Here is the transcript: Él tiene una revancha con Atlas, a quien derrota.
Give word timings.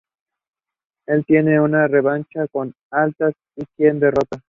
Él 1.05 1.23
tiene 1.27 1.61
una 1.61 1.85
revancha 1.87 2.47
con 2.47 2.73
Atlas, 2.89 3.35
a 3.61 3.65
quien 3.77 3.99
derrota. 3.99 4.39